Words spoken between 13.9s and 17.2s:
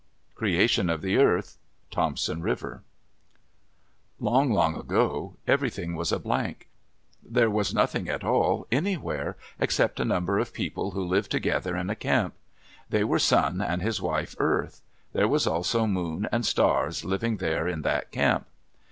wife Earth. There were also Moon and Stars